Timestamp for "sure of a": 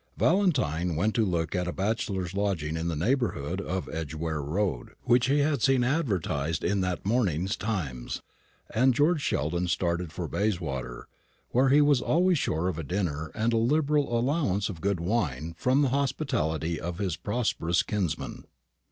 12.39-12.83